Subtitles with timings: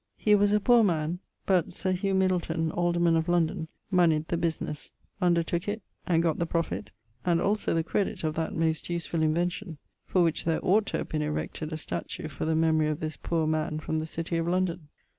[0.17, 4.91] He was a poore man, but Sir Hugh Middleton, alderman of London, moneyed the businesse;
[5.21, 6.89] undertooke it; and gott the profit
[7.23, 9.77] and also the credit of that most usefull invention,
[10.07, 13.15] for which there ought to have been erected a statue for the memory of this
[13.15, 14.87] poore man from the city of London.